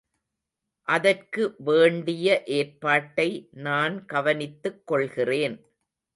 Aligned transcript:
அதற்கு 0.87 1.43
வேண்டிய 1.59 2.27
ஏற்பாட்டை 2.57 3.27
நான் 3.59 4.05
கவனித்துக் 4.05 4.87
கொள்கிறேன். 4.87 5.57